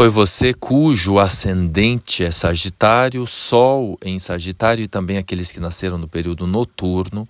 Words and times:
Foi 0.00 0.08
você 0.08 0.54
cujo 0.54 1.18
ascendente 1.18 2.24
é 2.24 2.30
Sagitário, 2.30 3.26
Sol 3.26 3.98
em 4.02 4.18
Sagitário 4.18 4.82
e 4.82 4.88
também 4.88 5.18
aqueles 5.18 5.52
que 5.52 5.60
nasceram 5.60 5.98
no 5.98 6.08
período 6.08 6.46
noturno 6.46 7.28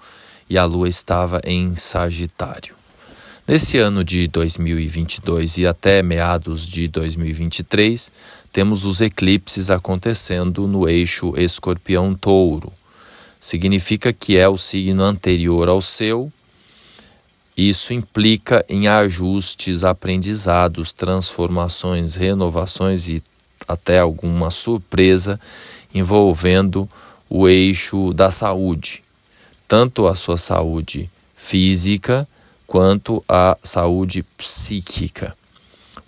e 0.49 0.57
a 0.57 0.65
Lua 0.65 0.89
estava 0.89 1.41
em 1.43 1.75
Sagitário. 1.75 2.77
Nesse 3.45 3.77
ano 3.77 4.05
de 4.05 4.29
2022 4.29 5.59
e 5.59 5.67
até 5.67 6.01
meados 6.01 6.65
de 6.65 6.87
2023, 6.87 8.13
temos 8.53 8.85
os 8.85 9.01
eclipses 9.01 9.69
acontecendo 9.69 10.69
no 10.69 10.89
eixo 10.89 11.35
Escorpião-Touro. 11.37 12.73
Significa 13.41 14.13
que 14.13 14.37
é 14.37 14.49
o 14.49 14.57
signo 14.57 15.03
anterior 15.03 15.69
ao 15.69 15.83
seu 15.83 16.33
isso 17.69 17.93
implica 17.93 18.65
em 18.69 18.89
ajustes, 18.89 19.85
aprendizados, 19.85 20.93
transformações, 20.93 22.15
renovações 22.15 23.09
e 23.09 23.23
até 23.69 23.99
alguma 23.99 24.51
surpresa 24.51 25.39
envolvendo 25.95 26.89
o 27.29 27.47
eixo 27.49 28.15
da 28.15 28.31
saúde, 28.31 29.03
tanto 29.69 30.07
a 30.07 30.15
sua 30.15 30.39
saúde 30.39 31.11
física 31.37 32.27
quanto 32.67 33.23
a 33.29 33.59
saúde 33.63 34.23
psíquica. 34.37 35.37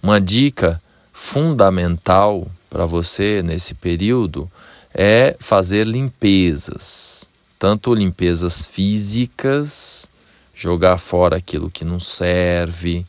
Uma 0.02 0.20
dica 0.20 0.80
fundamental 1.12 2.50
para 2.70 2.86
você 2.86 3.42
nesse 3.42 3.74
período 3.74 4.50
é 4.94 5.36
fazer 5.38 5.86
limpezas, 5.86 7.28
tanto 7.58 7.94
limpezas 7.94 8.66
físicas 8.66 10.10
jogar 10.54 10.98
fora 10.98 11.36
aquilo 11.36 11.70
que 11.70 11.84
não 11.84 11.98
serve, 11.98 13.06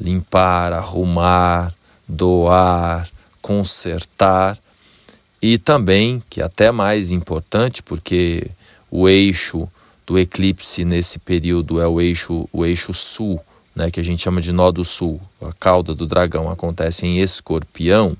limpar, 0.00 0.72
arrumar, 0.72 1.74
doar, 2.08 3.08
consertar. 3.40 4.58
E 5.42 5.58
também, 5.58 6.22
que 6.28 6.40
é 6.40 6.44
até 6.44 6.70
mais 6.70 7.10
importante, 7.10 7.82
porque 7.82 8.50
o 8.90 9.08
eixo 9.08 9.68
do 10.06 10.18
eclipse 10.18 10.84
nesse 10.84 11.18
período 11.18 11.80
é 11.80 11.86
o 11.86 12.00
eixo, 12.00 12.48
o 12.52 12.66
eixo 12.66 12.92
sul, 12.92 13.40
né, 13.74 13.90
que 13.90 14.00
a 14.00 14.02
gente 14.02 14.22
chama 14.22 14.40
de 14.40 14.52
nó 14.52 14.70
do 14.70 14.84
sul, 14.84 15.20
a 15.40 15.52
cauda 15.52 15.94
do 15.94 16.06
dragão 16.06 16.50
acontece 16.50 17.06
em 17.06 17.20
escorpião, 17.20 18.16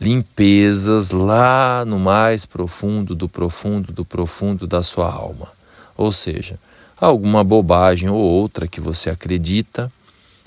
limpezas 0.00 1.12
lá 1.12 1.84
no 1.86 1.98
mais 1.98 2.44
profundo 2.44 3.14
do 3.14 3.28
profundo 3.28 3.92
do 3.92 4.04
profundo 4.04 4.66
da 4.66 4.82
sua 4.82 5.10
alma. 5.10 5.48
Ou 5.96 6.12
seja, 6.12 6.58
alguma 6.96 7.44
bobagem 7.44 8.08
ou 8.08 8.18
outra 8.18 8.66
que 8.66 8.80
você 8.80 9.10
acredita, 9.10 9.90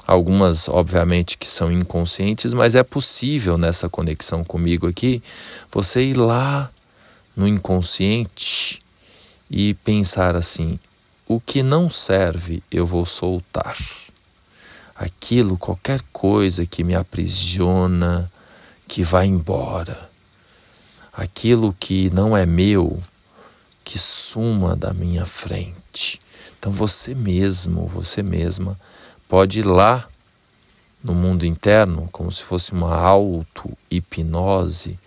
algumas 0.05 0.67
obviamente 0.67 1.37
que 1.37 1.47
são 1.47 1.71
inconscientes, 1.71 2.53
mas 2.53 2.73
é 2.73 2.83
possível 2.83 3.57
nessa 3.57 3.87
conexão 3.87 4.43
comigo 4.43 4.87
aqui 4.87 5.21
você 5.71 6.01
ir 6.01 6.15
lá 6.15 6.71
no 7.35 7.47
inconsciente 7.47 8.79
e 9.49 9.73
pensar 9.75 10.35
assim: 10.35 10.79
o 11.27 11.39
que 11.39 11.61
não 11.61 11.89
serve 11.89 12.63
eu 12.71 12.85
vou 12.85 13.05
soltar. 13.05 13.77
Aquilo, 14.95 15.57
qualquer 15.57 16.01
coisa 16.11 16.65
que 16.65 16.83
me 16.83 16.93
aprisiona, 16.93 18.29
que 18.87 19.03
vai 19.03 19.27
embora. 19.27 20.01
Aquilo 21.13 21.73
que 21.79 22.09
não 22.09 22.35
é 22.35 22.45
meu, 22.45 23.01
que 23.89 23.97
suma 23.97 24.75
da 24.75 24.93
minha 24.93 25.25
frente. 25.25 26.19
Então 26.59 26.71
você 26.71 27.15
mesmo, 27.15 27.87
você 27.87 28.21
mesma, 28.21 28.79
pode 29.27 29.61
ir 29.61 29.65
lá 29.65 30.07
no 31.03 31.15
mundo 31.15 31.43
interno, 31.43 32.07
como 32.11 32.31
se 32.31 32.43
fosse 32.43 32.71
uma 32.71 32.95
auto-hipnose, 32.95 34.99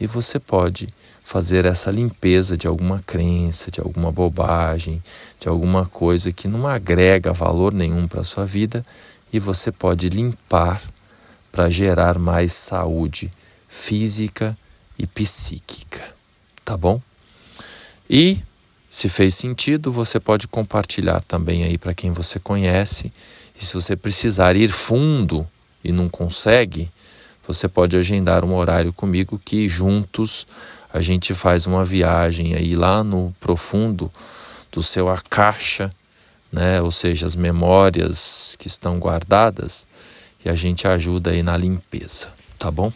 e 0.00 0.06
você 0.06 0.40
pode 0.40 0.88
fazer 1.22 1.66
essa 1.66 1.90
limpeza 1.90 2.56
de 2.56 2.66
alguma 2.66 2.98
crença, 3.00 3.70
de 3.70 3.78
alguma 3.78 4.10
bobagem, 4.10 5.02
de 5.38 5.46
alguma 5.46 5.84
coisa 5.84 6.32
que 6.32 6.48
não 6.48 6.66
agrega 6.66 7.30
valor 7.34 7.74
nenhum 7.74 8.08
para 8.08 8.22
a 8.22 8.24
sua 8.24 8.46
vida, 8.46 8.82
e 9.30 9.38
você 9.38 9.70
pode 9.70 10.08
limpar 10.08 10.80
para 11.52 11.68
gerar 11.68 12.18
mais 12.18 12.54
saúde 12.54 13.30
física 13.68 14.56
e 14.98 15.06
psíquica, 15.06 16.02
tá 16.64 16.74
bom? 16.74 17.02
E 18.08 18.38
se 18.90 19.08
fez 19.08 19.34
sentido, 19.34 19.92
você 19.92 20.18
pode 20.18 20.48
compartilhar 20.48 21.22
também 21.22 21.64
aí 21.64 21.76
para 21.76 21.92
quem 21.92 22.10
você 22.10 22.38
conhece. 22.38 23.12
E 23.60 23.64
se 23.64 23.74
você 23.74 23.94
precisar 23.94 24.56
ir 24.56 24.70
fundo 24.70 25.46
e 25.84 25.92
não 25.92 26.08
consegue, 26.08 26.90
você 27.46 27.68
pode 27.68 27.96
agendar 27.96 28.44
um 28.44 28.54
horário 28.54 28.92
comigo 28.92 29.40
que 29.42 29.68
juntos 29.68 30.46
a 30.92 31.00
gente 31.00 31.34
faz 31.34 31.66
uma 31.66 31.84
viagem 31.84 32.54
aí 32.54 32.74
lá 32.74 33.04
no 33.04 33.34
profundo 33.38 34.10
do 34.72 34.82
seu 34.82 35.08
akasha, 35.08 35.90
né? 36.50 36.80
Ou 36.80 36.90
seja, 36.90 37.26
as 37.26 37.36
memórias 37.36 38.56
que 38.58 38.68
estão 38.68 38.98
guardadas 38.98 39.86
e 40.44 40.48
a 40.48 40.54
gente 40.54 40.86
ajuda 40.88 41.30
aí 41.30 41.42
na 41.42 41.56
limpeza, 41.56 42.32
tá 42.58 42.70
bom? 42.70 42.90